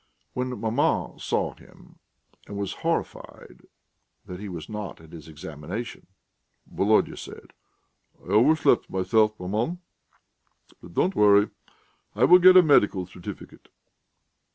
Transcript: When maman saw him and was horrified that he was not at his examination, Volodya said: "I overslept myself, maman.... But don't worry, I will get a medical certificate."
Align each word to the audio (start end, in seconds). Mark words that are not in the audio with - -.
When 0.33 0.59
maman 0.59 1.19
saw 1.19 1.53
him 1.53 1.99
and 2.47 2.57
was 2.57 2.73
horrified 2.81 3.67
that 4.25 4.39
he 4.39 4.49
was 4.49 4.67
not 4.67 4.99
at 4.99 5.11
his 5.11 5.27
examination, 5.27 6.07
Volodya 6.65 7.15
said: 7.15 7.53
"I 8.25 8.29
overslept 8.31 8.89
myself, 8.89 9.39
maman.... 9.39 9.77
But 10.81 10.95
don't 10.95 11.15
worry, 11.15 11.51
I 12.15 12.23
will 12.23 12.39
get 12.39 12.57
a 12.57 12.63
medical 12.63 13.05
certificate." 13.05 13.69